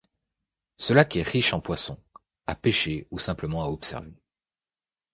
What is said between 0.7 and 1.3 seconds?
Ce lac est